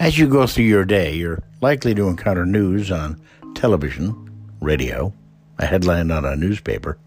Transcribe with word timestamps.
As 0.00 0.18
you 0.18 0.28
go 0.28 0.46
through 0.46 0.64
your 0.64 0.84
day, 0.84 1.14
you're 1.14 1.42
likely 1.60 1.94
to 1.94 2.08
encounter 2.08 2.44
news 2.44 2.90
on 2.90 3.20
television, 3.54 4.28
radio, 4.60 5.12
a 5.58 5.66
headline 5.66 6.10
on 6.10 6.24
a 6.24 6.34
newspaper. 6.34 6.98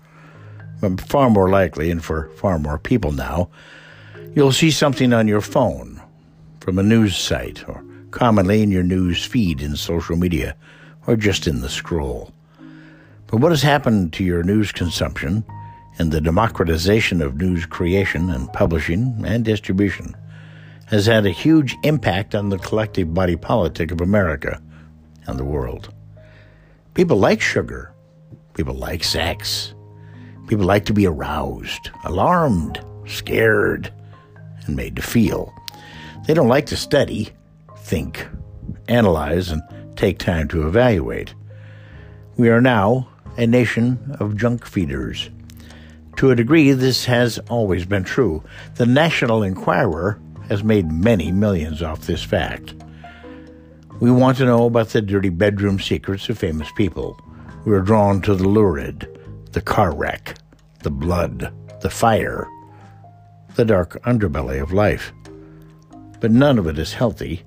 But 0.79 1.02
far 1.02 1.29
more 1.29 1.50
likely, 1.50 1.92
and 1.92 2.04
for 2.04 2.29
far 2.37 2.58
more 2.58 2.79
people 2.79 3.12
now, 3.12 3.50
you'll 4.36 4.54
see 4.54 4.72
something 4.72 5.12
on 5.12 5.28
your 5.28 5.42
phone 5.42 6.01
from 6.62 6.79
a 6.79 6.83
news 6.83 7.18
site 7.18 7.68
or 7.68 7.83
commonly 8.12 8.62
in 8.63 8.72
your 8.72 8.83
news 8.83 9.26
feed 9.26 9.62
in 9.62 9.76
social 9.76 10.15
media 10.15 10.56
or 11.08 11.17
just 11.17 11.46
in 11.46 11.60
the 11.60 11.69
scroll. 11.69 12.31
But 13.28 13.42
what 13.42 13.51
has 13.51 13.62
happened 13.62 14.13
to 14.13 14.24
your 14.24 14.44
news 14.44 14.72
consumption 14.72 15.44
and 15.99 16.12
the 16.12 16.22
democratization 16.22 17.22
of 17.22 17.35
news 17.35 17.66
creation 17.66 18.30
and 18.30 18.52
publishing 18.54 19.24
and 19.26 19.44
distribution 19.44 20.16
has 20.88 21.05
had 21.05 21.26
a 21.26 21.32
huge 21.32 21.77
impact 21.84 22.34
on 22.34 22.50
the 22.50 22.58
collective 22.58 23.14
body 23.14 23.36
politic 23.36 23.91
of 23.91 24.02
America 24.02 24.62
and 25.27 25.38
the 25.38 25.46
world. 25.46 25.94
People 26.94 27.18
like 27.18 27.41
sugar. 27.41 27.94
People 28.54 28.73
like 28.73 29.04
sex. 29.04 29.73
People 30.48 30.66
like 30.66 30.86
to 30.86 30.94
be 30.94 31.05
aroused, 31.05 31.91
alarmed, 32.05 32.84
scared, 33.05 33.94
and 34.66 34.76
made 34.76 34.96
to 34.96 35.02
feel. 35.02 35.54
They 36.26 36.34
don't 36.34 36.48
like 36.48 36.66
to 36.68 36.77
study, 36.77 37.30
think, 37.77 38.27
analyze, 38.88 39.49
and 39.49 39.62
take 39.98 40.20
time 40.20 40.48
to 40.49 40.68
evaluate. 40.68 41.34
We 42.38 42.49
are 42.49 42.62
now 42.62 43.10
a 43.38 43.46
nation 43.46 44.16
of 44.20 44.38
junk 44.38 44.66
feeders. 44.66 45.30
To 46.18 46.32
a 46.32 46.35
degree, 46.35 46.72
this 46.72 47.05
has 47.05 47.38
always 47.49 47.85
been 47.85 48.04
true. 48.04 48.44
The 48.76 48.85
National 48.85 49.44
Enquirer 49.44 50.20
has 50.49 50.63
made 50.63 50.91
many 50.91 51.31
millions 51.31 51.81
off 51.81 52.01
this 52.01 52.23
fact. 52.23 52.73
We 53.99 54.12
want 54.12 54.37
to 54.37 54.45
know 54.45 54.65
about 54.65 54.90
the 54.90 55.01
dirty 55.01 55.29
bedroom 55.29 55.79
secrets 55.79 56.29
of 56.29 56.37
famous 56.37 56.71
people. 56.76 57.20
We 57.65 57.73
are 57.73 57.81
drawn 57.81 58.21
to 58.21 58.35
the 58.35 58.48
lurid, 58.48 59.07
the 59.51 59.62
car 59.62 59.93
wreck, 59.95 60.35
the 60.84 60.91
blood, 60.91 61.51
the 61.81 61.90
fire, 61.90 62.48
the 63.55 63.65
dark 63.65 64.01
underbelly 64.03 64.61
of 64.61 64.71
life. 64.71 65.11
But 66.19 66.31
none 66.31 66.59
of 66.59 66.67
it 66.67 66.77
is 66.79 66.93
healthy. 66.93 67.43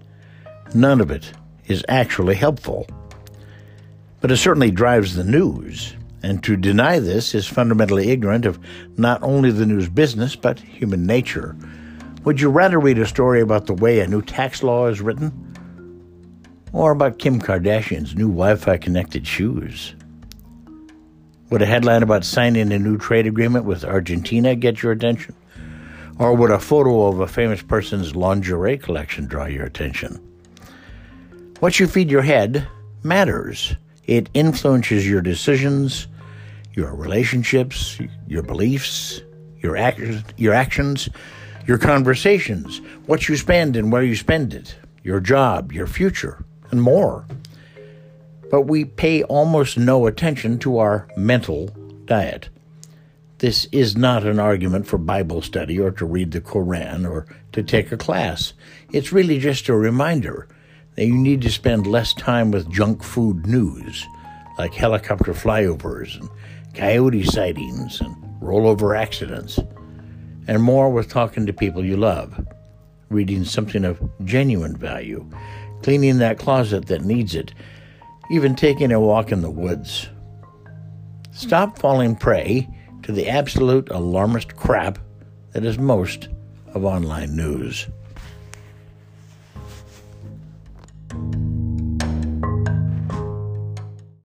None 0.75 1.01
of 1.01 1.11
it 1.11 1.33
is 1.67 1.85
actually 1.89 2.35
helpful. 2.35 2.87
But 4.21 4.31
it 4.31 4.37
certainly 4.37 4.71
drives 4.71 5.15
the 5.15 5.25
news, 5.25 5.95
and 6.23 6.43
to 6.45 6.57
deny 6.57 6.99
this 6.99 7.35
is 7.35 7.47
fundamentally 7.47 8.11
ignorant 8.11 8.45
of 8.45 8.59
not 8.97 9.23
only 9.23 9.51
the 9.51 9.67
news 9.67 9.89
business, 9.89 10.37
but 10.37 10.59
human 10.61 11.07
nature. 11.07 11.57
Would 12.25 12.39
you 12.39 12.51
rather 12.51 12.79
read 12.79 12.99
a 12.99 13.07
story 13.07 13.41
about 13.41 13.65
the 13.65 13.73
way 13.73 14.01
a 14.01 14.07
new 14.07 14.21
tax 14.21 14.63
law 14.63 14.89
is 14.89 15.01
written? 15.01 15.33
Or 16.71 16.93
about 16.93 17.19
Kim 17.19 17.41
Kardashian's 17.41 18.15
new 18.15 18.29
Wi 18.29 18.57
Fi 18.57 18.77
connected 18.77 19.27
shoes? 19.27 19.95
Would 21.49 21.63
a 21.63 21.67
headline 21.67 22.03
about 22.03 22.27
signing 22.27 22.73
a 22.73 22.79
new 22.79 22.99
trade 22.99 23.27
agreement 23.27 23.65
with 23.65 23.85
Argentina 23.85 24.55
get 24.55 24.83
your 24.83 24.93
attention? 24.93 25.35
Or 26.19 26.35
would 26.35 26.51
a 26.51 26.59
photo 26.59 27.07
of 27.07 27.21
a 27.21 27.27
famous 27.27 27.63
person's 27.63 28.15
lingerie 28.15 28.77
collection 28.77 29.27
draw 29.27 29.47
your 29.47 29.65
attention? 29.65 30.17
What 31.61 31.81
you 31.81 31.87
feed 31.87 32.11
your 32.11 32.23
head 32.23 32.69
matters. 33.03 33.75
It 34.05 34.29
influences 34.35 35.09
your 35.09 35.23
decisions, 35.23 36.07
your 36.75 36.95
relationships, 36.95 37.99
your 38.29 38.43
beliefs, 38.43 39.23
your, 39.63 39.79
act- 39.79 40.35
your 40.37 40.53
actions, 40.53 41.09
your 41.71 41.79
conversations, 41.79 42.81
what 43.07 43.29
you 43.29 43.37
spend 43.37 43.77
and 43.77 43.93
where 43.93 44.03
you 44.03 44.17
spend 44.17 44.53
it, 44.53 44.75
your 45.05 45.21
job, 45.21 45.71
your 45.71 45.87
future, 45.87 46.45
and 46.73 46.83
more. 46.83 47.25
But 48.51 48.63
we 48.63 48.85
pay 48.85 49.23
almost 49.23 49.79
no 49.79 50.09
attention 50.09 50.59
to 50.59 50.79
our 50.79 51.07
mental 51.17 51.69
diet. 52.07 52.49
This 53.39 53.67
is 53.71 53.97
not 53.97 54.27
an 54.27 54.41
argument 54.41 54.89
for 54.89 54.99
Bible 54.99 55.43
study 55.43 55.79
or 55.79 55.93
to 55.93 56.05
read 56.05 56.33
the 56.33 56.41
Koran 56.41 57.07
or 57.07 57.25
to 57.53 57.63
take 57.63 57.93
a 57.93 57.97
class. 57.97 58.53
It's 58.93 59.13
really 59.13 59.39
just 59.39 59.69
a 59.69 59.77
reminder 59.77 60.49
that 60.97 61.07
you 61.07 61.15
need 61.15 61.41
to 61.43 61.51
spend 61.51 61.87
less 61.87 62.13
time 62.15 62.51
with 62.51 62.69
junk 62.69 63.05
food 63.05 63.47
news, 63.47 64.05
like 64.59 64.75
helicopter 64.75 65.35
flyovers 65.35 66.19
and 66.19 66.29
coyote 66.75 67.23
sightings 67.23 68.01
and 68.01 68.17
rollover 68.41 68.99
accidents, 68.99 69.61
and 70.51 70.65
more 70.65 70.91
with 70.91 71.09
talking 71.09 71.47
to 71.47 71.53
people 71.53 71.85
you 71.85 71.97
love, 71.97 72.45
reading 73.09 73.45
something 73.45 73.85
of 73.85 74.03
genuine 74.25 74.77
value, 74.77 75.25
cleaning 75.81 76.19
that 76.19 76.41
closet 76.41 76.87
that 76.87 77.05
needs 77.05 77.37
it, 77.37 77.55
even 78.33 78.57
taking 78.57 78.91
a 78.91 78.99
walk 78.99 79.31
in 79.31 79.43
the 79.43 79.51
woods. 79.51 80.09
Stop 81.31 81.79
falling 81.79 82.17
prey 82.17 82.69
to 83.05 83.13
the 83.13 83.29
absolute 83.29 83.89
alarmist 83.91 84.57
crap 84.57 84.99
that 85.53 85.65
is 85.65 85.79
most 85.79 86.29
of 86.75 86.85
online 86.85 87.37
news. 87.37 87.87